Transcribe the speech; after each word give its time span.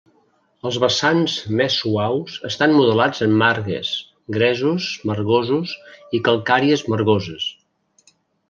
Els 0.67 0.77
vessants 0.83 1.35
més 1.59 1.75
suaus 1.81 2.37
estan 2.49 2.73
modelats 2.79 3.21
en 3.27 3.37
margues, 3.43 3.93
gresos 4.39 4.89
margosos 5.11 5.77
i 6.21 6.27
calcàries 6.31 6.87
margoses. 6.95 7.51